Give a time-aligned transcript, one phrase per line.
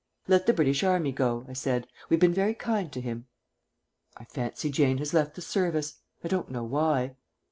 [0.27, 1.85] "Let the British Army go," I said.
[2.09, 3.27] "We've been very kind to him."
[4.17, 5.99] "I fancy Jane has left the service.
[6.23, 7.17] I don't know why."